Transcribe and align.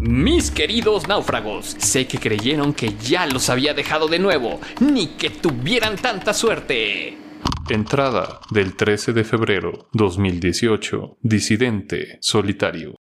mis 0.00 0.50
queridos 0.50 1.06
náufragos. 1.06 1.76
Sé 1.78 2.06
que 2.06 2.18
creyeron 2.18 2.72
que 2.72 2.94
ya 3.02 3.26
los 3.26 3.50
había 3.50 3.74
dejado 3.74 4.08
de 4.08 4.18
nuevo, 4.18 4.60
ni 4.80 5.08
que 5.08 5.30
tuvieran 5.30 5.96
tanta 5.96 6.34
suerte. 6.34 7.16
Entrada 7.68 8.40
del 8.50 8.74
13 8.74 9.12
de 9.12 9.24
febrero 9.24 9.88
2018. 9.92 11.18
Disidente 11.22 12.18
solitario. 12.20 12.96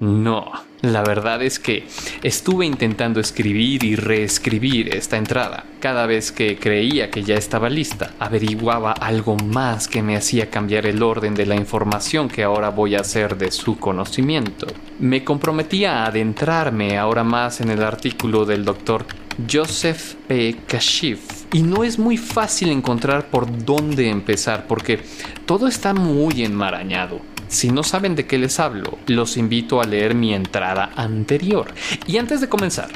No, 0.00 0.50
la 0.82 1.02
verdad 1.04 1.40
es 1.42 1.58
que 1.58 1.86
estuve 2.22 2.66
intentando 2.66 3.20
escribir 3.20 3.84
y 3.84 3.94
reescribir 3.94 4.94
esta 4.94 5.16
entrada. 5.16 5.64
Cada 5.78 6.06
vez 6.06 6.32
que 6.32 6.58
creía 6.58 7.10
que 7.10 7.22
ya 7.22 7.36
estaba 7.36 7.70
lista, 7.70 8.12
averiguaba 8.18 8.92
algo 8.92 9.36
más 9.36 9.86
que 9.86 10.02
me 10.02 10.16
hacía 10.16 10.50
cambiar 10.50 10.86
el 10.86 11.02
orden 11.02 11.34
de 11.34 11.46
la 11.46 11.54
información 11.54 12.28
que 12.28 12.42
ahora 12.42 12.70
voy 12.70 12.96
a 12.96 13.00
hacer 13.00 13.36
de 13.38 13.52
su 13.52 13.78
conocimiento. 13.78 14.66
Me 15.00 15.24
comprometía 15.24 16.04
a 16.04 16.06
adentrarme 16.06 16.96
ahora 16.98 17.24
más 17.24 17.60
en 17.60 17.68
el 17.70 17.82
artículo 17.82 18.44
del 18.44 18.64
doctor 18.64 19.04
Joseph 19.50 20.14
P. 20.28 20.56
Kashif. 20.68 21.20
Y 21.52 21.62
no 21.62 21.82
es 21.82 21.98
muy 21.98 22.16
fácil 22.16 22.70
encontrar 22.70 23.28
por 23.28 23.64
dónde 23.64 24.08
empezar 24.08 24.66
porque 24.68 25.00
todo 25.46 25.66
está 25.66 25.94
muy 25.94 26.44
enmarañado. 26.44 27.20
Si 27.48 27.70
no 27.70 27.82
saben 27.82 28.14
de 28.14 28.26
qué 28.26 28.38
les 28.38 28.60
hablo, 28.60 28.98
los 29.06 29.36
invito 29.36 29.80
a 29.80 29.84
leer 29.84 30.14
mi 30.14 30.32
entrada 30.32 30.92
anterior. 30.94 31.66
Y 32.06 32.18
antes 32.18 32.40
de 32.40 32.48
comenzar, 32.48 32.88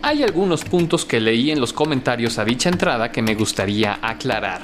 hay 0.00 0.22
algunos 0.22 0.64
puntos 0.64 1.04
que 1.04 1.20
leí 1.20 1.50
en 1.50 1.60
los 1.60 1.74
comentarios 1.74 2.38
a 2.38 2.44
dicha 2.46 2.70
entrada 2.70 3.12
que 3.12 3.22
me 3.22 3.34
gustaría 3.34 3.98
aclarar. 4.00 4.62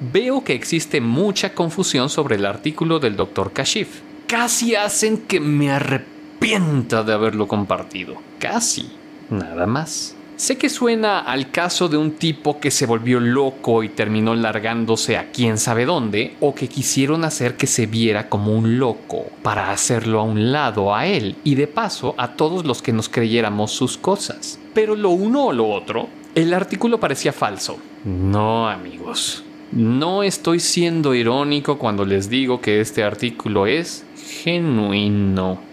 Veo 0.00 0.42
que 0.42 0.54
existe 0.54 1.00
mucha 1.00 1.54
confusión 1.54 2.08
sobre 2.08 2.36
el 2.36 2.46
artículo 2.46 2.98
del 2.98 3.16
Dr. 3.16 3.52
Kashif. 3.52 4.00
Casi 4.26 4.74
hacen 4.74 5.18
que 5.18 5.38
me 5.40 5.70
arrepienta 5.70 6.11
de 6.42 7.12
haberlo 7.12 7.46
compartido. 7.46 8.16
Casi. 8.40 8.90
Nada 9.30 9.64
más. 9.64 10.16
Sé 10.34 10.58
que 10.58 10.68
suena 10.68 11.20
al 11.20 11.52
caso 11.52 11.88
de 11.88 11.96
un 11.96 12.12
tipo 12.12 12.58
que 12.58 12.72
se 12.72 12.84
volvió 12.84 13.20
loco 13.20 13.84
y 13.84 13.88
terminó 13.88 14.34
largándose 14.34 15.16
a 15.16 15.30
quién 15.30 15.56
sabe 15.56 15.84
dónde, 15.84 16.34
o 16.40 16.52
que 16.52 16.68
quisieron 16.68 17.24
hacer 17.24 17.56
que 17.56 17.68
se 17.68 17.86
viera 17.86 18.28
como 18.28 18.56
un 18.56 18.80
loco, 18.80 19.26
para 19.42 19.70
hacerlo 19.70 20.18
a 20.18 20.24
un 20.24 20.50
lado 20.50 20.96
a 20.96 21.06
él 21.06 21.36
y 21.44 21.54
de 21.54 21.68
paso 21.68 22.16
a 22.18 22.32
todos 22.32 22.64
los 22.64 22.82
que 22.82 22.92
nos 22.92 23.08
creyéramos 23.08 23.70
sus 23.70 23.96
cosas. 23.96 24.58
Pero 24.74 24.96
lo 24.96 25.10
uno 25.10 25.46
o 25.46 25.52
lo 25.52 25.68
otro, 25.68 26.08
el 26.34 26.52
artículo 26.54 26.98
parecía 26.98 27.32
falso. 27.32 27.78
No, 28.04 28.68
amigos. 28.68 29.44
No 29.70 30.24
estoy 30.24 30.58
siendo 30.58 31.14
irónico 31.14 31.78
cuando 31.78 32.04
les 32.04 32.28
digo 32.28 32.60
que 32.60 32.80
este 32.80 33.04
artículo 33.04 33.68
es 33.68 34.04
genuino. 34.42 35.71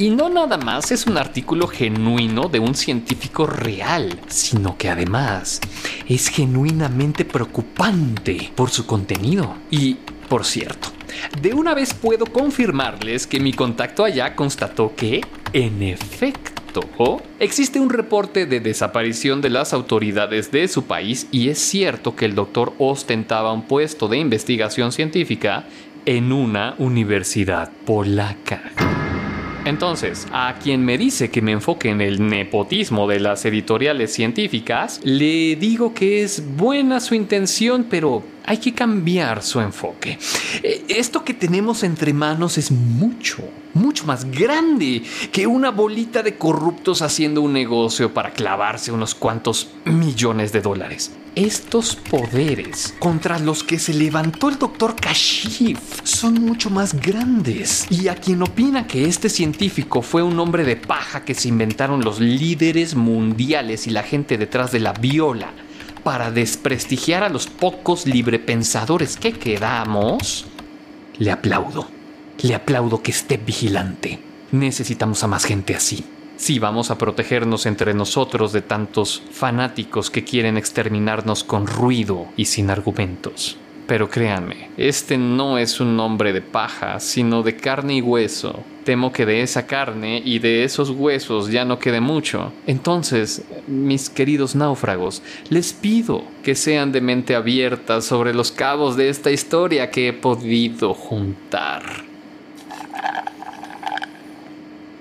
Y 0.00 0.10
no 0.10 0.28
nada 0.28 0.58
más 0.58 0.92
es 0.92 1.08
un 1.08 1.18
artículo 1.18 1.66
genuino 1.66 2.48
de 2.48 2.60
un 2.60 2.76
científico 2.76 3.46
real, 3.46 4.20
sino 4.28 4.78
que 4.78 4.88
además 4.88 5.60
es 6.08 6.28
genuinamente 6.28 7.24
preocupante 7.24 8.52
por 8.54 8.70
su 8.70 8.86
contenido. 8.86 9.56
Y, 9.72 9.96
por 10.28 10.44
cierto, 10.44 10.90
de 11.42 11.52
una 11.52 11.74
vez 11.74 11.94
puedo 11.94 12.26
confirmarles 12.26 13.26
que 13.26 13.40
mi 13.40 13.52
contacto 13.52 14.04
allá 14.04 14.36
constató 14.36 14.94
que, 14.94 15.20
en 15.52 15.82
efecto, 15.82 17.20
existe 17.40 17.80
un 17.80 17.90
reporte 17.90 18.46
de 18.46 18.60
desaparición 18.60 19.40
de 19.40 19.50
las 19.50 19.72
autoridades 19.72 20.52
de 20.52 20.68
su 20.68 20.84
país 20.84 21.26
y 21.32 21.48
es 21.48 21.58
cierto 21.58 22.14
que 22.14 22.24
el 22.24 22.36
doctor 22.36 22.72
ostentaba 22.78 23.52
un 23.52 23.62
puesto 23.62 24.06
de 24.06 24.18
investigación 24.18 24.92
científica 24.92 25.66
en 26.06 26.30
una 26.30 26.76
universidad 26.78 27.72
polaca. 27.84 28.97
Entonces, 29.68 30.26
a 30.32 30.54
quien 30.62 30.82
me 30.82 30.96
dice 30.96 31.30
que 31.30 31.42
me 31.42 31.52
enfoque 31.52 31.90
en 31.90 32.00
el 32.00 32.26
nepotismo 32.26 33.06
de 33.06 33.20
las 33.20 33.44
editoriales 33.44 34.14
científicas, 34.14 34.98
le 35.04 35.56
digo 35.56 35.92
que 35.92 36.22
es 36.22 36.56
buena 36.56 37.00
su 37.00 37.14
intención, 37.14 37.84
pero 37.90 38.22
hay 38.48 38.56
que 38.56 38.72
cambiar 38.72 39.42
su 39.42 39.60
enfoque. 39.60 40.18
Eh, 40.62 40.82
esto 40.88 41.22
que 41.22 41.34
tenemos 41.34 41.82
entre 41.82 42.14
manos 42.14 42.56
es 42.56 42.70
mucho, 42.70 43.42
mucho 43.74 44.06
más 44.06 44.24
grande 44.24 45.02
que 45.30 45.46
una 45.46 45.70
bolita 45.70 46.22
de 46.22 46.38
corruptos 46.38 47.02
haciendo 47.02 47.42
un 47.42 47.52
negocio 47.52 48.14
para 48.14 48.32
clavarse 48.32 48.90
unos 48.90 49.14
cuantos 49.14 49.68
millones 49.84 50.50
de 50.52 50.62
dólares. 50.62 51.12
Estos 51.34 51.94
poderes 51.94 52.94
contra 52.98 53.38
los 53.38 53.62
que 53.62 53.78
se 53.78 53.92
levantó 53.92 54.48
el 54.48 54.58
doctor 54.58 54.96
Kashif 54.96 56.00
son 56.02 56.34
mucho 56.42 56.70
más 56.70 56.98
grandes. 56.98 57.86
Y 57.90 58.08
a 58.08 58.14
quien 58.14 58.42
opina 58.42 58.86
que 58.86 59.04
este 59.04 59.28
científico 59.28 60.00
fue 60.00 60.22
un 60.22 60.40
hombre 60.40 60.64
de 60.64 60.76
paja 60.76 61.26
que 61.26 61.34
se 61.34 61.48
inventaron 61.48 62.02
los 62.02 62.18
líderes 62.18 62.94
mundiales 62.94 63.86
y 63.86 63.90
la 63.90 64.04
gente 64.04 64.38
detrás 64.38 64.72
de 64.72 64.80
la 64.80 64.94
viola 64.94 65.52
para 66.08 66.30
desprestigiar 66.30 67.22
a 67.22 67.28
los 67.28 67.48
pocos 67.48 68.06
librepensadores 68.06 69.18
que 69.18 69.34
quedamos, 69.34 70.46
le 71.18 71.30
aplaudo. 71.30 71.86
Le 72.40 72.54
aplaudo 72.54 73.02
que 73.02 73.10
esté 73.10 73.36
vigilante. 73.36 74.18
Necesitamos 74.50 75.22
a 75.22 75.26
más 75.26 75.44
gente 75.44 75.74
así. 75.74 76.06
Si 76.38 76.58
vamos 76.58 76.90
a 76.90 76.96
protegernos 76.96 77.66
entre 77.66 77.92
nosotros 77.92 78.54
de 78.54 78.62
tantos 78.62 79.22
fanáticos 79.32 80.10
que 80.10 80.24
quieren 80.24 80.56
exterminarnos 80.56 81.44
con 81.44 81.66
ruido 81.66 82.28
y 82.38 82.46
sin 82.46 82.70
argumentos. 82.70 83.58
Pero 83.86 84.08
créanme, 84.08 84.70
este 84.78 85.18
no 85.18 85.58
es 85.58 85.78
un 85.78 86.00
hombre 86.00 86.32
de 86.32 86.40
paja, 86.40 87.00
sino 87.00 87.42
de 87.42 87.56
carne 87.56 87.96
y 87.96 88.00
hueso. 88.00 88.64
Temo 88.88 89.12
que 89.12 89.26
de 89.26 89.42
esa 89.42 89.66
carne 89.66 90.22
y 90.24 90.38
de 90.38 90.64
esos 90.64 90.88
huesos 90.88 91.50
ya 91.50 91.66
no 91.66 91.78
quede 91.78 92.00
mucho. 92.00 92.54
Entonces, 92.66 93.42
mis 93.66 94.08
queridos 94.08 94.54
náufragos, 94.54 95.22
les 95.50 95.74
pido 95.74 96.24
que 96.42 96.54
sean 96.54 96.90
de 96.90 97.02
mente 97.02 97.34
abierta 97.34 98.00
sobre 98.00 98.32
los 98.32 98.50
cabos 98.50 98.96
de 98.96 99.10
esta 99.10 99.30
historia 99.30 99.90
que 99.90 100.08
he 100.08 100.12
podido 100.14 100.94
juntar. 100.94 101.82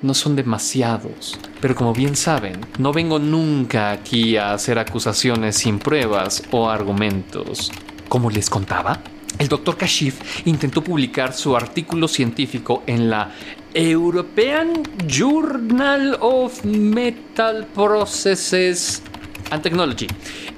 No 0.01 0.13
son 0.13 0.35
demasiados, 0.35 1.39
pero 1.61 1.73
como 1.73 1.93
bien 1.93 2.17
saben, 2.17 2.59
no 2.79 2.91
vengo 2.91 3.19
nunca 3.19 3.91
aquí 3.91 4.35
a 4.35 4.51
hacer 4.51 4.79
acusaciones 4.79 5.55
sin 5.55 5.79
pruebas 5.79 6.43
o 6.51 6.69
argumentos. 6.69 7.71
Como 8.09 8.29
les 8.29 8.49
contaba, 8.49 8.99
el 9.39 9.47
doctor 9.47 9.77
Kashif 9.77 10.45
intentó 10.45 10.83
publicar 10.83 11.33
su 11.33 11.55
artículo 11.55 12.07
científico 12.07 12.83
en 12.87 13.09
la 13.09 13.31
European 13.73 14.83
Journal 15.07 16.17
of 16.19 16.63
Metal 16.65 17.67
Processes 17.73 19.03
and 19.51 19.61
Technology 19.61 20.07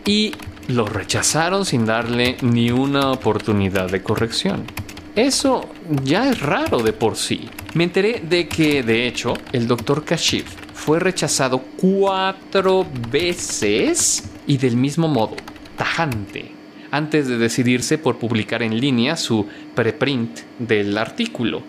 y 0.06 0.34
lo 0.68 0.86
rechazaron 0.86 1.66
sin 1.66 1.86
darle 1.86 2.38
ni 2.42 2.72
una 2.72 3.12
oportunidad 3.12 3.90
de 3.90 4.02
corrección. 4.02 4.66
Eso 5.16 5.68
ya 6.04 6.30
es 6.30 6.40
raro 6.40 6.80
de 6.80 6.94
por 6.94 7.18
sí. 7.18 7.50
Me 7.74 7.84
enteré 7.84 8.22
de 8.24 8.48
que, 8.48 8.84
de 8.84 9.08
hecho, 9.08 9.34
el 9.52 9.68
doctor 9.68 10.06
Kashif 10.06 10.46
fue 10.74 11.00
rechazado 11.00 11.60
cuatro 11.78 12.88
veces 13.12 14.32
y 14.48 14.58
del 14.58 14.78
mismo 14.78 15.08
modo, 15.08 15.36
tajante, 15.76 16.59
antes 16.92 17.28
de 17.28 17.38
decidirse 17.38 17.98
por 17.98 18.18
publicar 18.18 18.64
en 18.64 18.80
línea 18.80 19.16
su 19.16 19.48
preprint 19.76 20.40
del 20.60 20.98
artículo. 20.98 21.62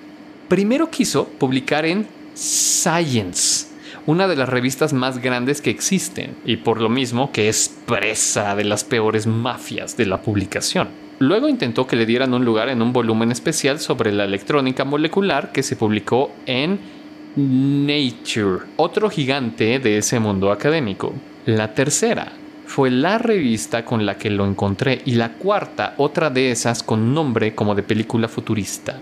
Primero 0.48 0.90
quiso 0.90 1.28
publicar 1.28 1.84
en 1.84 2.06
Science, 2.34 3.66
una 4.06 4.26
de 4.26 4.36
las 4.36 4.48
revistas 4.48 4.92
más 4.92 5.18
grandes 5.18 5.60
que 5.60 5.70
existen, 5.70 6.34
y 6.44 6.56
por 6.56 6.80
lo 6.80 6.88
mismo 6.88 7.32
que 7.32 7.48
es 7.48 7.76
presa 7.86 8.54
de 8.56 8.64
las 8.64 8.84
peores 8.84 9.26
mafias 9.26 9.96
de 9.96 10.06
la 10.06 10.22
publicación. 10.22 10.88
Luego 11.18 11.48
intentó 11.48 11.86
que 11.86 11.96
le 11.96 12.06
dieran 12.06 12.32
un 12.32 12.46
lugar 12.46 12.70
en 12.70 12.80
un 12.80 12.94
volumen 12.94 13.30
especial 13.30 13.78
sobre 13.78 14.10
la 14.10 14.24
electrónica 14.24 14.84
molecular 14.84 15.52
que 15.52 15.62
se 15.62 15.76
publicó 15.76 16.32
en 16.46 16.80
Nature, 17.36 18.64
otro 18.76 19.10
gigante 19.10 19.78
de 19.78 19.98
ese 19.98 20.18
mundo 20.18 20.50
académico. 20.50 21.14
La 21.44 21.74
tercera 21.74 22.32
fue 22.70 22.88
la 22.88 23.18
revista 23.18 23.84
con 23.84 24.06
la 24.06 24.16
que 24.16 24.30
lo 24.30 24.46
encontré 24.46 25.02
y 25.04 25.16
la 25.16 25.32
cuarta 25.32 25.94
otra 25.96 26.30
de 26.30 26.52
esas 26.52 26.84
con 26.84 27.12
nombre 27.12 27.52
como 27.52 27.74
de 27.74 27.82
película 27.82 28.28
futurista. 28.28 29.00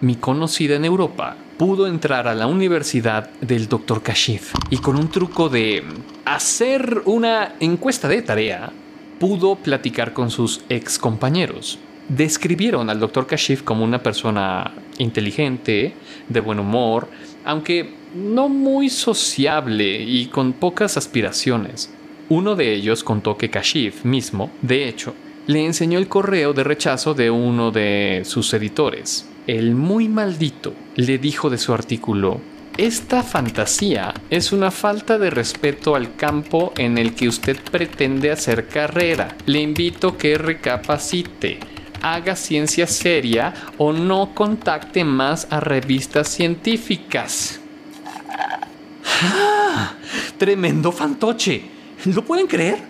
Mi 0.00 0.16
conocida 0.16 0.74
en 0.74 0.84
Europa 0.84 1.36
pudo 1.56 1.86
entrar 1.86 2.26
a 2.26 2.34
la 2.34 2.48
universidad 2.48 3.30
del 3.40 3.68
Dr. 3.68 4.02
Kashif 4.02 4.52
y 4.68 4.78
con 4.78 4.96
un 4.96 5.12
truco 5.12 5.48
de 5.48 5.84
hacer 6.24 7.02
una 7.04 7.54
encuesta 7.60 8.08
de 8.08 8.20
tarea 8.20 8.72
pudo 9.20 9.54
platicar 9.54 10.12
con 10.12 10.32
sus 10.32 10.62
ex 10.68 10.98
compañeros. 10.98 11.78
Describieron 12.08 12.90
al 12.90 12.98
Dr. 12.98 13.28
Kashif 13.28 13.62
como 13.62 13.84
una 13.84 14.02
persona 14.02 14.72
inteligente, 14.98 15.94
de 16.28 16.40
buen 16.40 16.58
humor, 16.58 17.06
aunque 17.44 17.94
no 18.12 18.48
muy 18.48 18.90
sociable 18.90 20.02
y 20.02 20.26
con 20.26 20.52
pocas 20.52 20.96
aspiraciones. 20.96 21.94
Uno 22.28 22.56
de 22.56 22.72
ellos 22.72 23.04
contó 23.04 23.36
que 23.36 23.50
Kashif 23.50 24.04
mismo, 24.04 24.50
de 24.62 24.88
hecho, 24.88 25.14
le 25.46 25.66
enseñó 25.66 25.98
el 25.98 26.08
correo 26.08 26.54
de 26.54 26.64
rechazo 26.64 27.12
de 27.12 27.30
uno 27.30 27.70
de 27.70 28.22
sus 28.24 28.54
editores. 28.54 29.28
El 29.46 29.74
muy 29.74 30.08
maldito 30.08 30.72
le 30.96 31.18
dijo 31.18 31.50
de 31.50 31.58
su 31.58 31.74
artículo, 31.74 32.40
Esta 32.78 33.22
fantasía 33.22 34.14
es 34.30 34.52
una 34.52 34.70
falta 34.70 35.18
de 35.18 35.28
respeto 35.28 35.94
al 35.94 36.16
campo 36.16 36.72
en 36.78 36.96
el 36.96 37.14
que 37.14 37.28
usted 37.28 37.58
pretende 37.70 38.30
hacer 38.30 38.68
carrera. 38.68 39.36
Le 39.44 39.60
invito 39.60 40.16
que 40.16 40.38
recapacite, 40.38 41.60
haga 42.00 42.36
ciencia 42.36 42.86
seria 42.86 43.52
o 43.76 43.92
no 43.92 44.34
contacte 44.34 45.04
más 45.04 45.46
a 45.50 45.60
revistas 45.60 46.28
científicas. 46.28 47.60
¡Ah! 49.22 49.92
¡Tremendo 50.38 50.90
fantoche! 50.90 51.73
¿Lo 52.04 52.22
pueden 52.22 52.46
creer? 52.48 52.80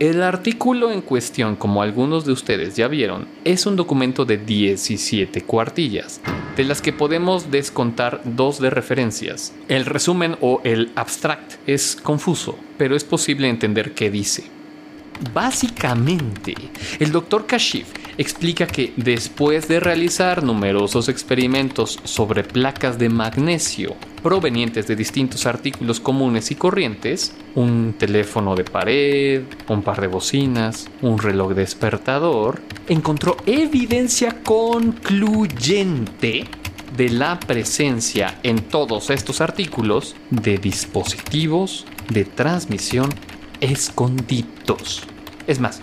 El 0.00 0.24
artículo 0.24 0.90
en 0.90 1.02
cuestión, 1.02 1.54
como 1.54 1.82
algunos 1.82 2.24
de 2.24 2.32
ustedes 2.32 2.74
ya 2.74 2.88
vieron, 2.88 3.28
es 3.44 3.64
un 3.64 3.76
documento 3.76 4.24
de 4.24 4.38
17 4.38 5.42
cuartillas, 5.42 6.20
de 6.56 6.64
las 6.64 6.82
que 6.82 6.92
podemos 6.92 7.52
descontar 7.52 8.22
dos 8.24 8.58
de 8.58 8.70
referencias. 8.70 9.54
El 9.68 9.84
resumen 9.84 10.36
o 10.40 10.60
el 10.64 10.90
abstract 10.96 11.56
es 11.68 11.94
confuso, 11.94 12.58
pero 12.76 12.96
es 12.96 13.04
posible 13.04 13.48
entender 13.48 13.92
qué 13.94 14.10
dice. 14.10 14.59
Básicamente, 15.34 16.54
el 16.98 17.12
doctor 17.12 17.46
Kashif 17.46 17.88
explica 18.16 18.66
que 18.66 18.92
después 18.96 19.68
de 19.68 19.80
realizar 19.80 20.42
numerosos 20.42 21.08
experimentos 21.08 21.98
sobre 22.04 22.42
placas 22.42 22.98
de 22.98 23.08
magnesio 23.08 23.96
provenientes 24.22 24.86
de 24.86 24.96
distintos 24.96 25.46
artículos 25.46 26.00
comunes 26.00 26.50
y 26.50 26.54
corrientes, 26.54 27.34
un 27.54 27.94
teléfono 27.98 28.54
de 28.54 28.64
pared, 28.64 29.42
un 29.68 29.82
par 29.82 30.00
de 30.00 30.06
bocinas, 30.06 30.88
un 31.02 31.18
reloj 31.18 31.54
despertador, 31.54 32.60
encontró 32.88 33.36
evidencia 33.46 34.42
concluyente 34.42 36.44
de 36.96 37.08
la 37.08 37.38
presencia 37.40 38.38
en 38.42 38.60
todos 38.60 39.10
estos 39.10 39.40
artículos 39.40 40.16
de 40.30 40.58
dispositivos 40.58 41.86
de 42.10 42.24
transmisión 42.24 43.08
escondidos. 43.60 45.06
Es 45.50 45.58
más, 45.58 45.80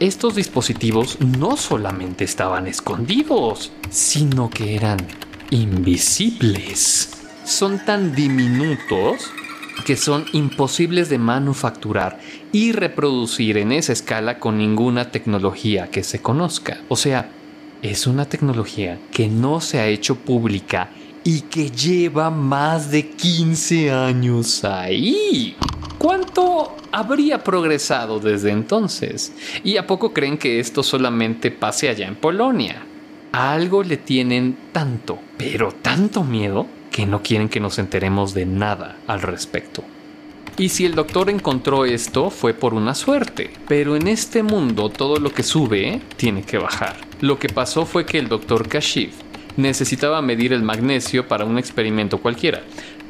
estos 0.00 0.34
dispositivos 0.34 1.20
no 1.20 1.56
solamente 1.56 2.24
estaban 2.24 2.66
escondidos, 2.66 3.70
sino 3.90 4.50
que 4.50 4.74
eran 4.74 4.98
invisibles. 5.50 7.10
Son 7.44 7.84
tan 7.84 8.12
diminutos 8.12 9.30
que 9.86 9.96
son 9.96 10.24
imposibles 10.32 11.08
de 11.08 11.18
manufacturar 11.18 12.18
y 12.50 12.72
reproducir 12.72 13.56
en 13.56 13.70
esa 13.70 13.92
escala 13.92 14.40
con 14.40 14.58
ninguna 14.58 15.12
tecnología 15.12 15.88
que 15.88 16.02
se 16.02 16.20
conozca. 16.20 16.80
O 16.88 16.96
sea, 16.96 17.30
es 17.82 18.08
una 18.08 18.24
tecnología 18.24 18.98
que 19.12 19.28
no 19.28 19.60
se 19.60 19.78
ha 19.78 19.86
hecho 19.86 20.16
pública 20.16 20.90
y 21.22 21.42
que 21.42 21.70
lleva 21.70 22.30
más 22.30 22.90
de 22.90 23.10
15 23.10 23.92
años 23.92 24.64
ahí. 24.64 25.56
¿Cuánto 26.02 26.74
habría 26.90 27.44
progresado 27.44 28.18
desde 28.18 28.50
entonces? 28.50 29.32
¿Y 29.62 29.76
a 29.76 29.86
poco 29.86 30.12
creen 30.12 30.36
que 30.36 30.58
esto 30.58 30.82
solamente 30.82 31.52
pase 31.52 31.88
allá 31.88 32.08
en 32.08 32.16
Polonia? 32.16 32.82
A 33.30 33.52
algo 33.52 33.84
le 33.84 33.98
tienen 33.98 34.56
tanto, 34.72 35.20
pero 35.36 35.70
tanto 35.70 36.24
miedo, 36.24 36.66
que 36.90 37.06
no 37.06 37.22
quieren 37.22 37.48
que 37.48 37.60
nos 37.60 37.78
enteremos 37.78 38.34
de 38.34 38.46
nada 38.46 38.96
al 39.06 39.22
respecto. 39.22 39.84
Y 40.58 40.70
si 40.70 40.86
el 40.86 40.96
doctor 40.96 41.30
encontró 41.30 41.84
esto 41.84 42.30
fue 42.30 42.52
por 42.52 42.74
una 42.74 42.96
suerte, 42.96 43.52
pero 43.68 43.94
en 43.94 44.08
este 44.08 44.42
mundo 44.42 44.88
todo 44.88 45.18
lo 45.18 45.32
que 45.32 45.44
sube 45.44 46.00
tiene 46.16 46.42
que 46.42 46.58
bajar. 46.58 46.96
Lo 47.20 47.38
que 47.38 47.48
pasó 47.48 47.86
fue 47.86 48.06
que 48.06 48.18
el 48.18 48.26
doctor 48.26 48.66
Kashif 48.66 49.14
necesitaba 49.56 50.22
medir 50.22 50.52
el 50.52 50.62
magnesio 50.62 51.28
para 51.28 51.44
un 51.44 51.58
experimento 51.58 52.18
cualquiera, 52.18 52.62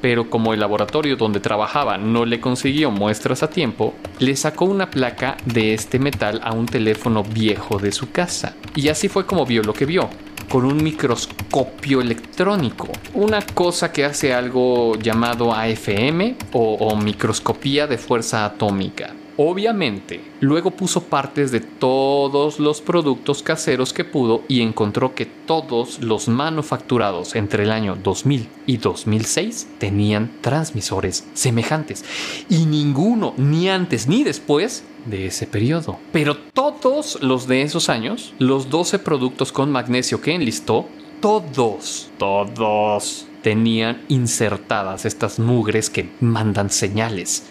pero 0.02 0.28
como 0.28 0.52
el 0.52 0.60
laboratorio 0.60 1.16
donde 1.16 1.40
trabajaba 1.40 1.96
no 1.96 2.26
le 2.26 2.40
consiguió 2.40 2.90
muestras 2.90 3.42
a 3.42 3.48
tiempo, 3.48 3.94
le 4.18 4.36
sacó 4.36 4.66
una 4.66 4.90
placa 4.90 5.38
de 5.46 5.72
este 5.72 5.98
metal 5.98 6.40
a 6.42 6.52
un 6.52 6.66
teléfono 6.66 7.22
viejo 7.22 7.78
de 7.78 7.92
su 7.92 8.10
casa. 8.10 8.56
Y 8.74 8.88
así 8.88 9.08
fue 9.08 9.24
como 9.24 9.46
vio 9.46 9.62
lo 9.62 9.72
que 9.72 9.86
vio, 9.86 10.10
con 10.50 10.64
un 10.64 10.82
microscopio 10.82 12.00
electrónico, 12.00 12.88
una 13.14 13.40
cosa 13.40 13.92
que 13.92 14.04
hace 14.04 14.34
algo 14.34 14.96
llamado 14.96 15.54
AFM 15.54 16.36
o, 16.52 16.74
o 16.74 16.96
microscopía 16.96 17.86
de 17.86 17.96
fuerza 17.96 18.44
atómica. 18.44 19.14
Obviamente, 19.44 20.20
luego 20.38 20.70
puso 20.70 21.02
partes 21.02 21.50
de 21.50 21.58
todos 21.58 22.60
los 22.60 22.80
productos 22.80 23.42
caseros 23.42 23.92
que 23.92 24.04
pudo 24.04 24.44
y 24.46 24.60
encontró 24.60 25.16
que 25.16 25.26
todos 25.26 26.00
los 26.00 26.28
manufacturados 26.28 27.34
entre 27.34 27.64
el 27.64 27.72
año 27.72 27.96
2000 27.96 28.48
y 28.68 28.76
2006 28.76 29.66
tenían 29.78 30.30
transmisores 30.42 31.26
semejantes 31.34 32.04
y 32.48 32.66
ninguno 32.66 33.34
ni 33.36 33.68
antes 33.68 34.06
ni 34.06 34.22
después 34.22 34.84
de 35.06 35.26
ese 35.26 35.48
periodo. 35.48 35.98
Pero 36.12 36.36
todos 36.36 37.20
los 37.20 37.48
de 37.48 37.62
esos 37.62 37.88
años, 37.88 38.34
los 38.38 38.70
12 38.70 39.00
productos 39.00 39.50
con 39.50 39.72
magnesio 39.72 40.20
que 40.20 40.36
enlistó, 40.36 40.86
todos, 41.20 42.12
todos 42.16 43.26
tenían 43.42 44.02
insertadas 44.06 45.04
estas 45.04 45.40
mugres 45.40 45.90
que 45.90 46.08
mandan 46.20 46.70
señales 46.70 47.42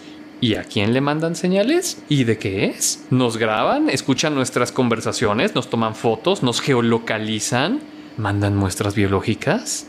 ¿Y 0.42 0.56
a 0.56 0.64
quién 0.64 0.92
le 0.92 1.00
mandan 1.00 1.36
señales? 1.36 2.02
¿Y 2.08 2.24
de 2.24 2.36
qué 2.36 2.64
es? 2.64 3.04
¿Nos 3.10 3.36
graban? 3.36 3.88
¿Escuchan 3.88 4.34
nuestras 4.34 4.72
conversaciones? 4.72 5.54
¿Nos 5.54 5.70
toman 5.70 5.94
fotos? 5.94 6.42
¿Nos 6.42 6.60
geolocalizan? 6.60 7.78
¿Mandan 8.16 8.56
muestras 8.56 8.96
biológicas? 8.96 9.86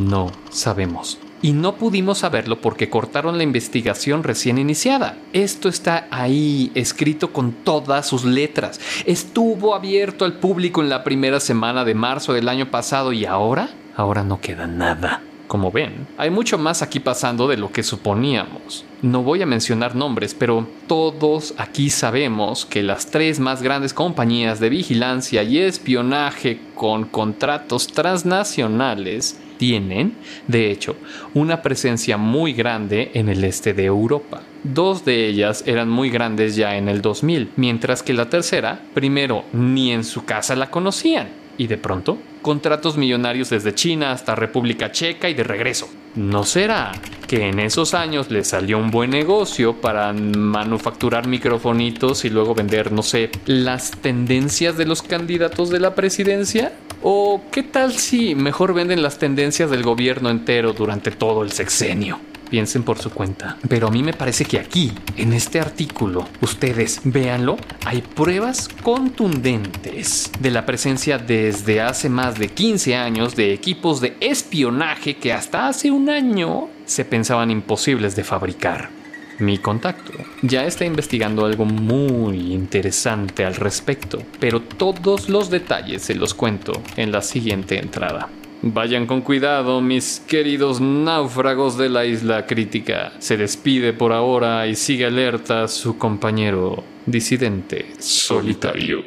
No 0.00 0.32
sabemos. 0.48 1.18
Y 1.42 1.52
no 1.52 1.76
pudimos 1.76 2.16
saberlo 2.16 2.62
porque 2.62 2.88
cortaron 2.88 3.36
la 3.36 3.42
investigación 3.42 4.22
recién 4.22 4.56
iniciada. 4.56 5.18
Esto 5.34 5.68
está 5.68 6.08
ahí, 6.10 6.72
escrito 6.74 7.34
con 7.34 7.52
todas 7.52 8.06
sus 8.06 8.24
letras. 8.24 8.80
Estuvo 9.04 9.74
abierto 9.74 10.24
al 10.24 10.38
público 10.38 10.80
en 10.80 10.88
la 10.88 11.04
primera 11.04 11.40
semana 11.40 11.84
de 11.84 11.92
marzo 11.92 12.32
del 12.32 12.48
año 12.48 12.70
pasado 12.70 13.12
y 13.12 13.26
ahora, 13.26 13.68
ahora 13.94 14.24
no 14.24 14.40
queda 14.40 14.66
nada. 14.66 15.20
Como 15.48 15.72
ven, 15.72 16.06
hay 16.18 16.28
mucho 16.28 16.58
más 16.58 16.82
aquí 16.82 17.00
pasando 17.00 17.48
de 17.48 17.56
lo 17.56 17.72
que 17.72 17.82
suponíamos. 17.82 18.84
No 19.00 19.22
voy 19.22 19.40
a 19.40 19.46
mencionar 19.46 19.96
nombres, 19.96 20.34
pero 20.34 20.68
todos 20.86 21.54
aquí 21.56 21.88
sabemos 21.88 22.66
que 22.66 22.82
las 22.82 23.06
tres 23.06 23.40
más 23.40 23.62
grandes 23.62 23.94
compañías 23.94 24.60
de 24.60 24.68
vigilancia 24.68 25.42
y 25.42 25.56
espionaje 25.56 26.60
con 26.74 27.04
contratos 27.04 27.86
transnacionales 27.86 29.40
tienen, 29.56 30.16
de 30.46 30.70
hecho, 30.70 30.96
una 31.32 31.62
presencia 31.62 32.18
muy 32.18 32.52
grande 32.52 33.10
en 33.14 33.30
el 33.30 33.42
este 33.42 33.72
de 33.72 33.86
Europa. 33.86 34.42
Dos 34.64 35.06
de 35.06 35.28
ellas 35.28 35.64
eran 35.66 35.88
muy 35.88 36.10
grandes 36.10 36.56
ya 36.56 36.76
en 36.76 36.90
el 36.90 37.00
2000, 37.00 37.52
mientras 37.56 38.02
que 38.02 38.12
la 38.12 38.28
tercera, 38.28 38.82
primero, 38.92 39.44
ni 39.54 39.92
en 39.92 40.04
su 40.04 40.26
casa 40.26 40.54
la 40.56 40.70
conocían 40.70 41.37
y 41.58 41.66
de 41.66 41.76
pronto, 41.76 42.16
contratos 42.40 42.96
millonarios 42.96 43.50
desde 43.50 43.74
China 43.74 44.12
hasta 44.12 44.34
República 44.34 44.90
Checa 44.92 45.28
y 45.28 45.34
de 45.34 45.42
regreso. 45.42 45.88
¿No 46.14 46.44
será 46.44 46.92
que 47.26 47.48
en 47.48 47.58
esos 47.58 47.94
años 47.94 48.30
le 48.30 48.44
salió 48.44 48.78
un 48.78 48.90
buen 48.90 49.10
negocio 49.10 49.80
para 49.80 50.12
manufacturar 50.12 51.26
microfonitos 51.26 52.24
y 52.24 52.30
luego 52.30 52.54
vender, 52.54 52.92
no 52.92 53.02
sé, 53.02 53.30
las 53.44 53.90
tendencias 53.90 54.76
de 54.76 54.86
los 54.86 55.02
candidatos 55.02 55.68
de 55.68 55.80
la 55.80 55.94
presidencia? 55.94 56.72
¿O 57.02 57.42
qué 57.52 57.62
tal 57.62 57.92
si 57.92 58.34
mejor 58.34 58.72
venden 58.72 59.02
las 59.02 59.18
tendencias 59.18 59.70
del 59.70 59.82
gobierno 59.82 60.30
entero 60.30 60.72
durante 60.72 61.10
todo 61.10 61.42
el 61.42 61.52
sexenio? 61.52 62.18
Piensen 62.50 62.82
por 62.82 62.98
su 62.98 63.10
cuenta. 63.10 63.56
Pero 63.68 63.88
a 63.88 63.90
mí 63.90 64.02
me 64.02 64.12
parece 64.12 64.44
que 64.44 64.58
aquí, 64.58 64.92
en 65.16 65.32
este 65.32 65.60
artículo, 65.60 66.26
ustedes 66.40 67.00
véanlo, 67.04 67.56
hay 67.84 68.02
pruebas 68.02 68.68
contundentes 68.82 70.30
de 70.38 70.50
la 70.50 70.66
presencia 70.66 71.18
desde 71.18 71.80
hace 71.80 72.08
más 72.08 72.38
de 72.38 72.48
15 72.48 72.96
años 72.96 73.36
de 73.36 73.52
equipos 73.52 74.00
de 74.00 74.16
espionaje 74.20 75.16
que 75.16 75.32
hasta 75.32 75.68
hace 75.68 75.90
un 75.90 76.10
año 76.10 76.68
se 76.84 77.04
pensaban 77.04 77.50
imposibles 77.50 78.16
de 78.16 78.24
fabricar. 78.24 78.90
Mi 79.38 79.58
contacto 79.58 80.12
ya 80.42 80.66
está 80.66 80.84
investigando 80.84 81.46
algo 81.46 81.64
muy 81.64 82.52
interesante 82.52 83.44
al 83.44 83.54
respecto, 83.54 84.20
pero 84.40 84.60
todos 84.60 85.28
los 85.28 85.48
detalles 85.48 86.02
se 86.02 86.16
los 86.16 86.34
cuento 86.34 86.72
en 86.96 87.12
la 87.12 87.22
siguiente 87.22 87.78
entrada. 87.78 88.28
Vayan 88.62 89.06
con 89.06 89.20
cuidado, 89.20 89.80
mis 89.80 90.18
queridos 90.18 90.80
náufragos 90.80 91.78
de 91.78 91.88
la 91.88 92.06
isla 92.06 92.44
crítica. 92.44 93.12
Se 93.20 93.36
despide 93.36 93.92
por 93.92 94.12
ahora 94.12 94.66
y 94.66 94.74
sigue 94.74 95.06
alerta 95.06 95.68
su 95.68 95.96
compañero 95.96 96.82
disidente 97.06 97.86
solitario. 98.00 99.04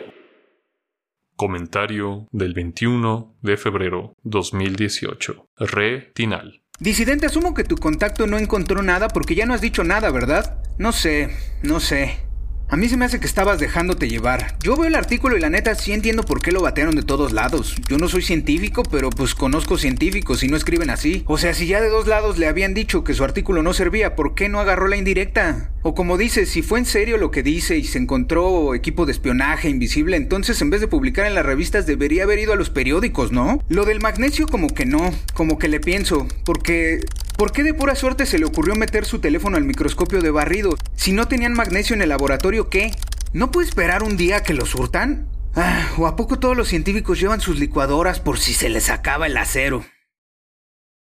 Comentario 1.36 2.28
del 2.32 2.54
21 2.54 3.40
de 3.42 3.58
febrero 3.58 4.16
2018. 4.24 5.50
Retinal. 5.58 6.62
Disidente, 6.80 7.26
asumo 7.26 7.54
que 7.54 7.66
tu 7.66 7.76
contacto 7.76 8.28
no 8.28 8.38
encontró 8.38 8.82
nada 8.82 9.10
porque 9.10 9.36
ya 9.36 9.46
no 9.46 9.54
has 9.54 9.62
dicho 9.62 9.84
nada, 9.84 10.12
¿verdad? 10.12 10.64
No 10.78 10.94
sé, 10.94 11.30
no 11.62 11.82
sé. 11.82 12.31
A 12.72 12.78
mí 12.78 12.88
se 12.88 12.96
me 12.96 13.04
hace 13.04 13.20
que 13.20 13.26
estabas 13.26 13.60
dejándote 13.60 14.08
llevar. 14.08 14.56
Yo 14.64 14.78
veo 14.78 14.88
el 14.88 14.96
artículo 14.96 15.36
y 15.36 15.42
la 15.42 15.50
neta 15.50 15.76
sí 15.76 15.92
entiendo 15.92 16.24
por 16.24 16.42
qué 16.42 16.54
lo 16.54 16.62
batearon 16.62 16.96
de 16.96 17.04
todos 17.04 17.34
lados. 17.34 17.76
Yo 17.90 17.98
no 17.98 18.08
soy 18.08 18.22
científico, 18.22 18.84
pero 18.90 19.10
pues 19.10 19.36
conozco 19.36 19.78
científicos 19.78 20.42
y 20.42 20.48
no 20.48 20.56
escriben 20.56 20.90
así. 20.90 21.26
O 21.28 21.38
sea, 21.38 21.54
si 21.54 21.68
ya 21.68 21.82
de 21.82 21.90
dos 21.90 22.08
lados 22.08 22.38
le 22.38 22.48
habían 22.48 22.74
dicho 22.74 23.04
que 23.04 23.14
su 23.14 23.26
artículo 23.26 23.62
no 23.62 23.74
servía, 23.74 24.16
¿por 24.16 24.36
qué 24.36 24.48
no 24.48 24.62
agarró 24.62 24.88
la 24.88 24.96
indirecta? 24.96 25.72
O 25.82 25.94
como 25.94 26.18
dices, 26.18 26.48
si 26.48 26.62
fue 26.62 26.80
en 26.80 26.86
serio 26.86 27.18
lo 27.18 27.30
que 27.30 27.44
dice 27.44 27.76
y 27.76 27.84
se 27.84 27.98
encontró 27.98 28.74
equipo 28.74 29.06
de 29.06 29.12
espionaje 29.12 29.68
invisible, 29.68 30.16
entonces 30.16 30.62
en 30.62 30.70
vez 30.70 30.80
de 30.80 30.88
publicar 30.88 31.26
en 31.26 31.36
las 31.36 31.46
revistas 31.46 31.86
debería 31.86 32.24
haber 32.24 32.40
ido 32.40 32.54
a 32.54 32.56
los 32.56 32.70
periódicos, 32.70 33.34
¿no? 33.34 33.62
Lo 33.68 33.84
del 33.84 34.00
magnesio 34.00 34.48
como 34.48 34.70
que 34.70 34.86
no, 34.86 35.12
como 35.34 35.60
que 35.60 35.68
le 35.68 35.82
pienso, 35.82 36.26
porque 36.46 37.02
¿Por 37.42 37.52
qué 37.52 37.64
de 37.64 37.74
pura 37.74 37.96
suerte 37.96 38.28
se 38.28 38.38
le 38.38 38.46
ocurrió 38.46 38.76
meter 38.76 39.04
su 39.04 39.18
teléfono 39.18 39.58
al 39.58 39.64
microscopio 39.64 40.22
de 40.22 40.30
barrido? 40.30 40.78
Si 41.02 41.14
no 41.14 41.28
tenían 41.28 41.54
magnesio 41.54 41.96
en 41.96 42.04
el 42.04 42.10
laboratorio, 42.10 42.70
¿qué? 42.70 42.92
¿No 43.34 43.50
puede 43.50 43.68
esperar 43.68 44.04
un 44.04 44.18
día 44.18 44.44
que 44.44 44.54
lo 44.54 44.68
surtan? 44.68 45.32
Ah, 45.56 45.90
¿O 45.98 46.06
a 46.06 46.16
poco 46.16 46.38
todos 46.38 46.56
los 46.56 46.68
científicos 46.68 47.20
llevan 47.20 47.42
sus 47.42 47.58
licuadoras 47.58 48.20
por 48.20 48.38
si 48.38 48.54
se 48.54 48.70
les 48.70 48.92
acaba 48.92 49.26
el 49.26 49.36
acero? 49.36 49.84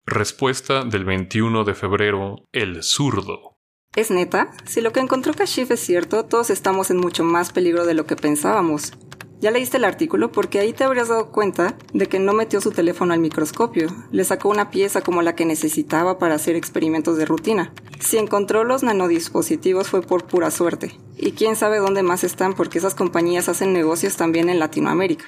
Respuesta 0.04 0.82
del 0.82 1.04
21 1.04 1.62
de 1.62 1.74
febrero, 1.74 2.48
el 2.50 2.82
zurdo. 2.82 3.56
¿Es 3.94 4.10
neta? 4.10 4.50
Si 4.64 4.80
lo 4.80 4.90
que 4.90 4.98
encontró 4.98 5.32
Kashif 5.32 5.70
es 5.70 5.78
cierto, 5.78 6.24
todos 6.24 6.50
estamos 6.50 6.90
en 6.90 6.96
mucho 6.96 7.22
más 7.22 7.52
peligro 7.52 7.86
de 7.86 7.94
lo 7.94 8.04
que 8.04 8.16
pensábamos. 8.16 8.94
Ya 9.40 9.50
leíste 9.50 9.76
el 9.76 9.84
artículo 9.84 10.32
porque 10.32 10.58
ahí 10.58 10.72
te 10.72 10.84
habrías 10.84 11.08
dado 11.08 11.30
cuenta 11.30 11.76
de 11.92 12.06
que 12.06 12.18
no 12.18 12.32
metió 12.32 12.60
su 12.60 12.70
teléfono 12.70 13.12
al 13.12 13.20
microscopio. 13.20 13.88
Le 14.10 14.24
sacó 14.24 14.48
una 14.48 14.70
pieza 14.70 15.02
como 15.02 15.22
la 15.22 15.34
que 15.34 15.44
necesitaba 15.44 16.18
para 16.18 16.34
hacer 16.34 16.56
experimentos 16.56 17.16
de 17.18 17.26
rutina. 17.26 17.72
Si 18.00 18.16
encontró 18.16 18.64
los 18.64 18.82
nanodispositivos 18.82 19.88
fue 19.88 20.02
por 20.02 20.26
pura 20.26 20.50
suerte. 20.50 20.98
Y 21.16 21.32
quién 21.32 21.56
sabe 21.56 21.78
dónde 21.78 22.02
más 22.02 22.24
están 22.24 22.54
porque 22.54 22.78
esas 22.78 22.94
compañías 22.94 23.48
hacen 23.48 23.72
negocios 23.72 24.16
también 24.16 24.48
en 24.48 24.58
Latinoamérica. 24.58 25.24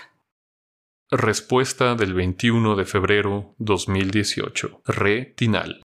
Respuesta 1.10 1.94
del 1.94 2.14
21 2.14 2.74
de 2.74 2.84
febrero 2.84 3.54
2018. 3.58 4.82
Retinal. 4.86 5.85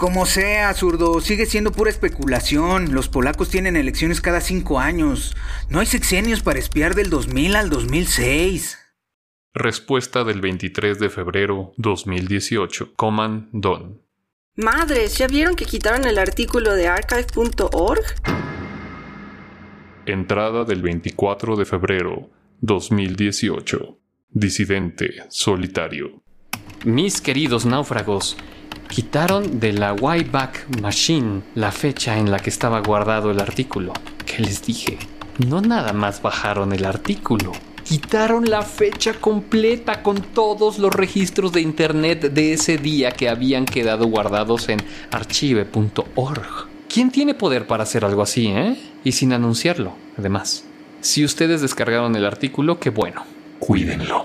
Como 0.00 0.24
sea, 0.24 0.72
zurdo, 0.72 1.20
sigue 1.20 1.44
siendo 1.44 1.72
pura 1.72 1.90
especulación. 1.90 2.94
Los 2.94 3.10
polacos 3.10 3.50
tienen 3.50 3.76
elecciones 3.76 4.22
cada 4.22 4.40
cinco 4.40 4.80
años. 4.80 5.36
No 5.68 5.80
hay 5.80 5.84
sexenios 5.84 6.42
para 6.42 6.58
espiar 6.58 6.94
del 6.94 7.10
2000 7.10 7.54
al 7.54 7.68
2006. 7.68 8.78
Respuesta 9.52 10.24
del 10.24 10.40
23 10.40 10.98
de 10.98 11.10
febrero 11.10 11.74
2018. 11.76 12.94
Coman 12.96 13.50
Don. 13.52 14.00
Madres, 14.56 15.18
¿ya 15.18 15.26
vieron 15.26 15.54
que 15.54 15.66
quitaron 15.66 16.06
el 16.06 16.16
artículo 16.16 16.72
de 16.72 16.88
archive.org? 16.88 18.00
Entrada 20.06 20.64
del 20.64 20.80
24 20.80 21.56
de 21.56 21.66
febrero 21.66 22.30
2018. 22.62 23.98
Disidente 24.30 25.24
solitario. 25.28 26.22
Mis 26.86 27.20
queridos 27.20 27.66
náufragos, 27.66 28.38
Quitaron 28.90 29.60
de 29.60 29.72
la 29.72 29.92
Wayback 29.92 30.80
Machine 30.80 31.42
la 31.54 31.70
fecha 31.70 32.18
en 32.18 32.28
la 32.30 32.40
que 32.40 32.50
estaba 32.50 32.80
guardado 32.80 33.30
el 33.30 33.40
artículo. 33.40 33.92
¿Qué 34.26 34.42
les 34.42 34.62
dije? 34.66 34.98
No 35.46 35.60
nada 35.60 35.92
más 35.92 36.20
bajaron 36.20 36.72
el 36.72 36.84
artículo. 36.84 37.52
Quitaron 37.84 38.50
la 38.50 38.62
fecha 38.62 39.14
completa 39.14 40.02
con 40.02 40.20
todos 40.20 40.80
los 40.80 40.92
registros 40.92 41.52
de 41.52 41.60
internet 41.60 42.32
de 42.32 42.52
ese 42.52 42.78
día 42.78 43.12
que 43.12 43.28
habían 43.28 43.64
quedado 43.64 44.06
guardados 44.06 44.68
en 44.68 44.80
archive.org. 45.12 46.68
¿Quién 46.88 47.12
tiene 47.12 47.34
poder 47.34 47.68
para 47.68 47.84
hacer 47.84 48.04
algo 48.04 48.22
así, 48.22 48.48
eh? 48.48 48.76
Y 49.04 49.12
sin 49.12 49.32
anunciarlo, 49.32 49.92
además. 50.18 50.64
Si 51.00 51.24
ustedes 51.24 51.60
descargaron 51.62 52.16
el 52.16 52.26
artículo, 52.26 52.80
qué 52.80 52.90
bueno. 52.90 53.24
Cuídenlo. 53.60 54.24